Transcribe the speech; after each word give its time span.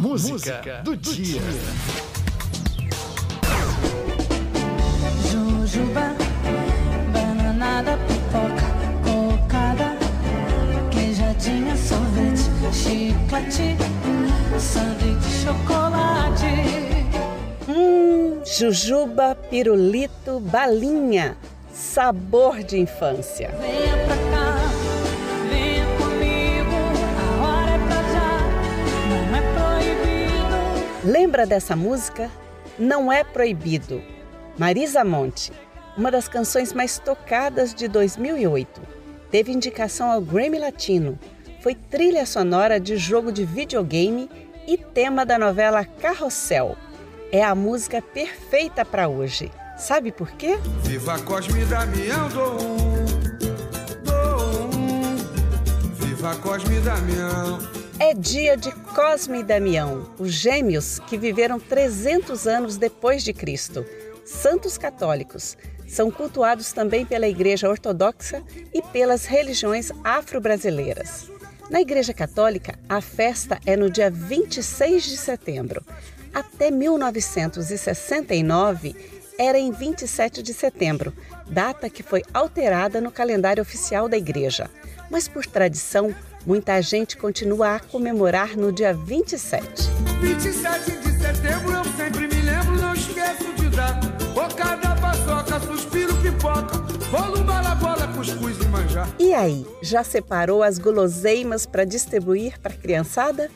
música 0.00 0.80
do 0.82 0.96
dia. 0.96 1.42
Jujuba, 5.30 6.16
bananada, 7.12 7.98
pipoca, 8.08 8.66
cocada, 9.04 9.98
queijadinha, 10.90 11.76
sorvete, 11.76 12.48
chiclete, 12.72 13.76
sanduíche, 14.58 15.44
chocolate. 15.44 16.54
Hum, 17.68 18.40
jujuba, 18.44 19.34
pirulito, 19.34 20.40
balinha. 20.40 21.36
Sabor 21.74 22.62
de 22.62 22.78
infância. 22.78 23.50
Venha 23.60 23.96
pra 24.06 24.19
Lembra 31.04 31.46
dessa 31.46 31.74
música? 31.74 32.30
Não 32.78 33.10
é 33.10 33.24
proibido. 33.24 34.02
Marisa 34.58 35.02
Monte, 35.02 35.50
uma 35.96 36.10
das 36.10 36.28
canções 36.28 36.74
mais 36.74 36.98
tocadas 36.98 37.74
de 37.74 37.88
2008. 37.88 38.82
Teve 39.30 39.50
indicação 39.50 40.10
ao 40.10 40.20
Grammy 40.20 40.58
Latino. 40.58 41.18
Foi 41.62 41.74
trilha 41.74 42.26
sonora 42.26 42.78
de 42.78 42.98
jogo 42.98 43.32
de 43.32 43.46
videogame 43.46 44.28
e 44.66 44.76
tema 44.76 45.24
da 45.24 45.38
novela 45.38 45.84
Carrossel. 45.84 46.76
É 47.32 47.42
a 47.42 47.54
música 47.54 48.02
perfeita 48.02 48.84
para 48.84 49.08
hoje. 49.08 49.50
Sabe 49.78 50.12
por 50.12 50.30
quê? 50.32 50.58
Viva 50.82 51.18
Cosme 51.20 51.64
Damião, 51.64 52.28
dou 52.28 52.60
um, 52.60 53.04
dou 54.04 54.78
um. 54.78 55.94
Viva 55.94 56.36
Cosme 56.36 56.78
Damião. 56.80 57.79
É 58.02 58.14
dia 58.14 58.56
de 58.56 58.72
Cosme 58.94 59.40
e 59.40 59.42
Damião, 59.42 60.10
os 60.18 60.32
gêmeos 60.32 60.98
que 61.00 61.18
viveram 61.18 61.60
300 61.60 62.46
anos 62.46 62.78
depois 62.78 63.22
de 63.22 63.34
Cristo. 63.34 63.84
Santos 64.24 64.78
católicos. 64.78 65.54
São 65.86 66.10
cultuados 66.10 66.72
também 66.72 67.04
pela 67.04 67.28
Igreja 67.28 67.68
Ortodoxa 67.68 68.42
e 68.72 68.80
pelas 68.80 69.26
religiões 69.26 69.92
afro-brasileiras. 70.02 71.30
Na 71.68 71.82
Igreja 71.82 72.14
Católica, 72.14 72.78
a 72.88 73.02
festa 73.02 73.60
é 73.66 73.76
no 73.76 73.90
dia 73.90 74.10
26 74.10 75.04
de 75.04 75.18
setembro. 75.18 75.84
Até 76.32 76.70
1969, 76.70 78.96
era 79.38 79.58
em 79.58 79.72
27 79.72 80.42
de 80.42 80.54
setembro, 80.54 81.12
data 81.46 81.90
que 81.90 82.02
foi 82.02 82.22
alterada 82.32 82.98
no 82.98 83.12
calendário 83.12 83.62
oficial 83.62 84.08
da 84.08 84.16
igreja. 84.16 84.70
Mas 85.10 85.28
por 85.28 85.44
tradição, 85.44 86.14
muita 86.46 86.80
gente 86.80 87.16
continua 87.16 87.76
a 87.76 87.80
comemorar 87.80 88.56
no 88.56 88.72
dia 88.72 88.94
27. 88.94 89.88
27 90.20 90.90
de 90.90 91.12
setembro 91.18 91.72
eu 91.72 91.84
sempre 91.96 92.26
me 92.26 92.42
lembro, 92.42 92.76
não 92.76 92.94
esqueço 92.94 93.52
de 93.54 93.68
dar. 93.70 94.00
Bocada, 94.34 94.96
paçoca, 95.00 95.60
suspiro, 95.60 96.14
pipoca, 96.16 96.78
bolo, 97.10 97.44
balabola, 97.44 98.08
cuscuz 98.08 98.56
e 98.60 98.64
manjar. 98.66 99.08
E 99.18 99.34
aí, 99.34 99.66
já 99.82 100.02
separou 100.02 100.62
as 100.62 100.78
guloseimas 100.78 101.66
para 101.66 101.84
distribuir 101.84 102.58
para 102.60 102.72
a 102.72 102.76
criançada? 102.76 103.50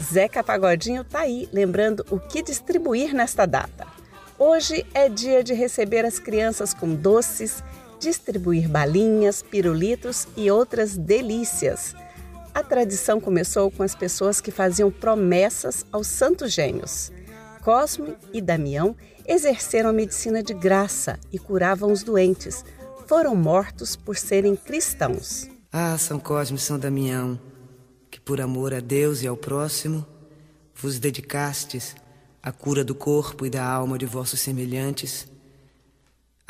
Zeca 0.00 0.44
Pagodinho 0.44 1.02
tá 1.02 1.20
aí, 1.20 1.48
lembrando 1.52 2.04
o 2.10 2.20
que 2.20 2.42
distribuir 2.42 3.12
nesta 3.12 3.46
data. 3.46 3.86
Hoje 4.38 4.86
é 4.94 5.08
dia 5.08 5.42
de 5.42 5.52
receber 5.52 6.04
as 6.04 6.20
crianças 6.20 6.72
com 6.72 6.94
doces, 6.94 7.64
distribuir 7.98 8.68
balinhas, 8.68 9.42
pirulitos 9.42 10.28
e 10.36 10.48
outras 10.48 10.96
delícias. 10.96 11.96
A 12.58 12.62
tradição 12.64 13.20
começou 13.20 13.70
com 13.70 13.84
as 13.84 13.94
pessoas 13.94 14.40
que 14.40 14.50
faziam 14.50 14.90
promessas 14.90 15.86
aos 15.92 16.08
santos 16.08 16.52
gênios. 16.52 17.12
Cosme 17.62 18.16
e 18.32 18.40
Damião 18.40 18.96
exerceram 19.24 19.90
a 19.90 19.92
medicina 19.92 20.42
de 20.42 20.54
graça 20.54 21.20
e 21.32 21.38
curavam 21.38 21.92
os 21.92 22.02
doentes. 22.02 22.64
Foram 23.06 23.36
mortos 23.36 23.94
por 23.94 24.16
serem 24.16 24.56
cristãos. 24.56 25.48
Ah, 25.70 25.96
São 25.96 26.18
Cosme 26.18 26.58
e 26.58 26.60
São 26.60 26.80
Damião, 26.80 27.38
que 28.10 28.18
por 28.18 28.40
amor 28.40 28.74
a 28.74 28.80
Deus 28.80 29.22
e 29.22 29.28
ao 29.28 29.36
próximo 29.36 30.04
vos 30.74 30.98
dedicastes 30.98 31.94
à 32.42 32.50
cura 32.50 32.82
do 32.82 32.92
corpo 32.92 33.46
e 33.46 33.50
da 33.50 33.64
alma 33.64 33.96
de 33.96 34.04
vossos 34.04 34.40
semelhantes. 34.40 35.28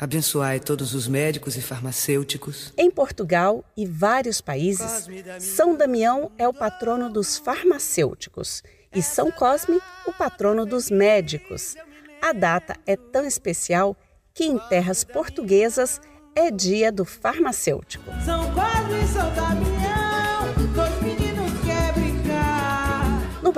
Abençoai 0.01 0.61
todos 0.61 0.95
os 0.95 1.09
médicos 1.09 1.57
e 1.57 1.61
farmacêuticos. 1.61 2.71
Em 2.77 2.89
Portugal 2.89 3.65
e 3.75 3.85
vários 3.85 4.39
países, 4.39 5.09
São 5.39 5.75
Damião 5.75 6.31
é 6.37 6.47
o 6.47 6.53
patrono 6.53 7.09
dos 7.09 7.37
farmacêuticos 7.37 8.63
e 8.95 9.03
São 9.03 9.29
Cosme 9.29 9.77
o 10.07 10.13
patrono 10.13 10.65
dos 10.65 10.89
médicos. 10.89 11.75
A 12.21 12.31
data 12.31 12.77
é 12.85 12.95
tão 12.95 13.25
especial 13.25 13.93
que 14.33 14.45
em 14.45 14.57
terras 14.69 15.03
portuguesas 15.03 15.99
é 16.33 16.49
dia 16.49 16.93
do 16.93 17.03
farmacêutico. 17.03 18.09
São 18.23 18.39
Cosme 18.53 19.03
e 19.03 19.07
São 19.07 19.29
Damião, 19.33 19.98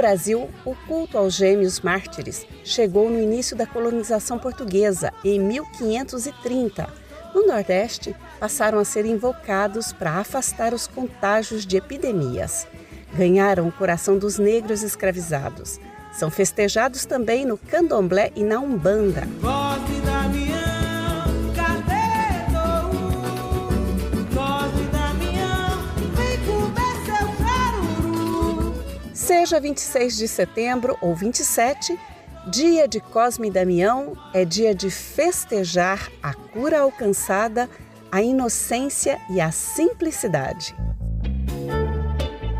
Brasil, 0.01 0.49
o 0.65 0.73
culto 0.87 1.15
aos 1.15 1.35
gêmeos 1.35 1.79
mártires 1.79 2.43
chegou 2.63 3.07
no 3.07 3.19
início 3.19 3.55
da 3.55 3.67
colonização 3.67 4.39
portuguesa, 4.39 5.13
em 5.23 5.39
1530. 5.39 6.89
No 7.35 7.45
Nordeste, 7.45 8.15
passaram 8.39 8.79
a 8.79 8.83
ser 8.83 9.05
invocados 9.05 9.93
para 9.93 10.13
afastar 10.13 10.73
os 10.73 10.87
contágios 10.87 11.67
de 11.67 11.77
epidemias. 11.77 12.65
Ganharam 13.13 13.67
o 13.67 13.71
coração 13.71 14.17
dos 14.17 14.39
negros 14.39 14.81
escravizados. 14.81 15.79
São 16.11 16.31
festejados 16.31 17.05
também 17.05 17.45
no 17.45 17.55
candomblé 17.55 18.31
e 18.35 18.43
na 18.43 18.59
umbanda. 18.59 19.27
Seja 29.51 29.59
26 29.59 30.17
de 30.17 30.27
setembro 30.29 30.97
ou 31.01 31.13
27, 31.13 31.99
dia 32.49 32.87
de 32.87 33.01
Cosme 33.01 33.49
e 33.49 33.51
Damião 33.51 34.13
é 34.33 34.45
dia 34.45 34.73
de 34.73 34.89
festejar 34.89 36.09
a 36.23 36.33
cura 36.33 36.79
alcançada, 36.79 37.69
a 38.09 38.21
inocência 38.21 39.19
e 39.29 39.41
a 39.41 39.51
simplicidade. 39.51 40.73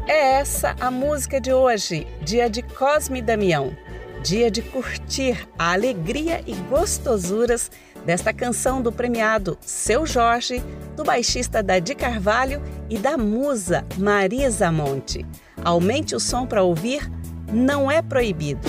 É 0.06 0.34
essa 0.34 0.76
a 0.82 0.92
música 0.92 1.40
de 1.40 1.54
hoje, 1.54 2.06
dia 2.24 2.50
de 2.50 2.62
Cosme 2.62 3.20
e 3.20 3.22
Damião. 3.22 3.74
Dia 4.22 4.52
de 4.52 4.62
curtir 4.62 5.48
a 5.58 5.72
alegria 5.72 6.44
e 6.46 6.54
gostosuras 6.70 7.72
desta 8.06 8.34
canção 8.34 8.82
do 8.82 8.92
premiado 8.92 9.58
Seu 9.62 10.06
Jorge, 10.06 10.62
do 10.98 11.06
baixista 11.06 11.64
Dadi 11.64 11.96
Carvalho 11.96 12.62
e 12.90 12.98
da 12.98 13.18
musa 13.18 13.86
Marisa 13.98 14.70
Monte. 14.74 15.26
Aumente 15.64 16.16
o 16.16 16.20
som 16.20 16.46
para 16.46 16.64
ouvir, 16.64 17.10
não 17.52 17.90
é 17.90 18.02
proibido. 18.02 18.68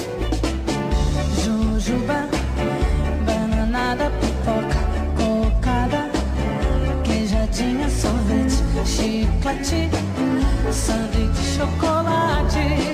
Jujuba, 1.42 2.28
bananada, 3.24 4.10
pipoca, 4.20 4.78
cocada, 5.16 6.10
queijadinha, 7.02 7.88
sorvete, 7.88 8.56
chiclete, 8.84 9.88
sanduíche, 10.70 11.56
chocolate. 11.56 12.91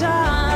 Ra 0.00 0.08
anh 0.08 0.51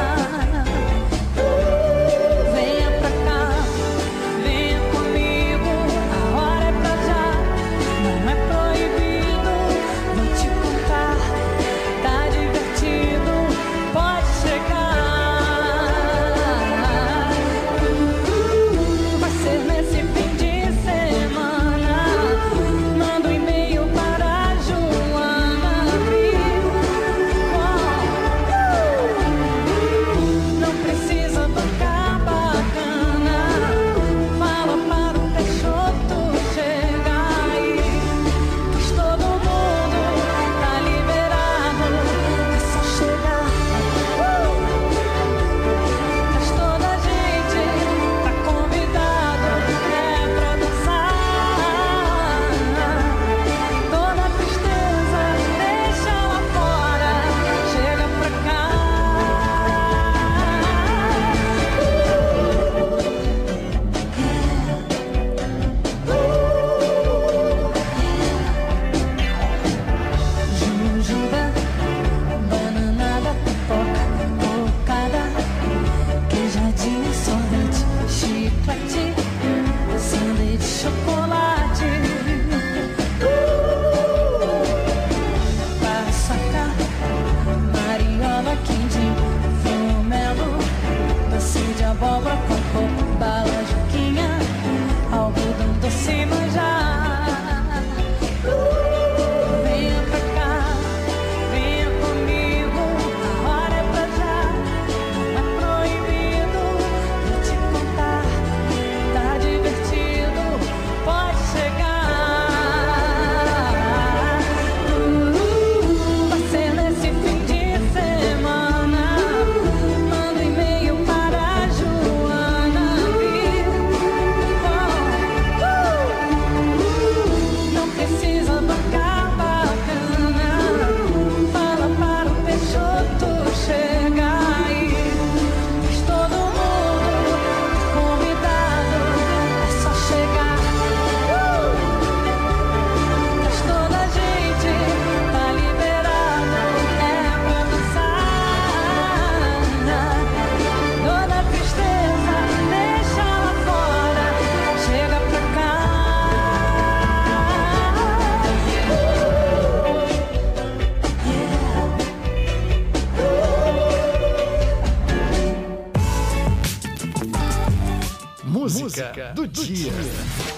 Música 169.17 169.33
do 169.35 169.49
dia. 169.49 170.56